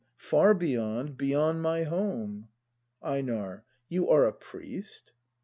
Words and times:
Far 0.17 0.55
Beyond, 0.55 1.15
beyond 1.15 1.61
my 1.61 1.83
home. 1.83 2.47
EiNAR. 3.03 3.65
You 3.87 4.09
are 4.09 4.25
A 4.25 4.33
priest? 4.33 5.11